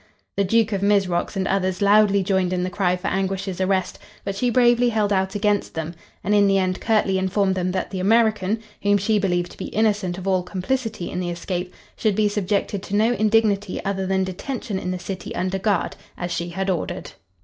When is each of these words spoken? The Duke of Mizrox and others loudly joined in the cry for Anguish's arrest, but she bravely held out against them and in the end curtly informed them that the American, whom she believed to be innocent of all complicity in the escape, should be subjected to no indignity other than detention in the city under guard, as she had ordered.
The 0.35 0.43
Duke 0.43 0.71
of 0.71 0.81
Mizrox 0.81 1.35
and 1.35 1.47
others 1.47 1.79
loudly 1.79 2.23
joined 2.23 2.53
in 2.53 2.63
the 2.63 2.71
cry 2.71 2.95
for 2.95 3.07
Anguish's 3.07 3.61
arrest, 3.61 3.99
but 4.25 4.35
she 4.35 4.49
bravely 4.49 4.89
held 4.89 5.13
out 5.13 5.35
against 5.35 5.75
them 5.75 5.93
and 6.23 6.33
in 6.33 6.47
the 6.47 6.57
end 6.57 6.81
curtly 6.81 7.19
informed 7.19 7.53
them 7.53 7.71
that 7.73 7.91
the 7.91 7.99
American, 7.99 8.63
whom 8.81 8.97
she 8.97 9.19
believed 9.19 9.51
to 9.51 9.59
be 9.59 9.65
innocent 9.65 10.17
of 10.17 10.27
all 10.27 10.41
complicity 10.41 11.11
in 11.11 11.19
the 11.19 11.29
escape, 11.29 11.71
should 11.95 12.15
be 12.15 12.27
subjected 12.27 12.81
to 12.81 12.95
no 12.95 13.13
indignity 13.13 13.79
other 13.85 14.07
than 14.07 14.23
detention 14.23 14.79
in 14.79 14.89
the 14.89 14.97
city 14.97 15.35
under 15.35 15.59
guard, 15.59 15.95
as 16.17 16.31
she 16.31 16.49
had 16.49 16.67
ordered. 16.67 17.11